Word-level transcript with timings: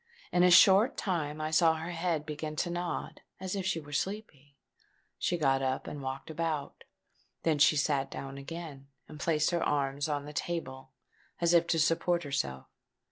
In 0.31 0.41
a 0.41 0.49
short 0.49 0.97
time 0.97 1.39
I 1.39 1.51
saw 1.51 1.75
her 1.75 1.91
head 1.91 2.25
begin 2.25 2.55
to 2.55 2.71
nod 2.71 3.21
as 3.39 3.55
if 3.55 3.67
she 3.67 3.79
was 3.79 3.99
sleepy: 3.99 4.57
she 5.19 5.37
got 5.37 5.61
up, 5.61 5.85
and 5.85 6.01
walked 6.01 6.31
about. 6.31 6.85
Then 7.43 7.59
she 7.59 7.75
sate 7.77 8.09
down 8.09 8.35
again, 8.39 8.87
and 9.07 9.19
placed 9.19 9.51
her 9.51 9.61
arms 9.63 10.09
on 10.09 10.25
the 10.25 10.33
table 10.33 10.93
as 11.39 11.53
if 11.53 11.67
to 11.67 11.79
support 11.79 12.23
herself. 12.23 12.65